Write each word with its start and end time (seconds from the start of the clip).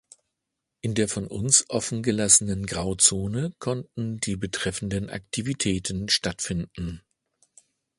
In 0.81 0.95
der 0.95 1.07
von 1.07 1.27
uns 1.27 1.65
offen 1.69 2.01
gelassenen 2.01 2.65
Grauzone 2.65 3.53
konnten 3.59 4.17
die 4.19 4.35
betreffenden 4.35 5.11
Aktivitäten 5.11 6.09
stattfinden. 6.09 7.03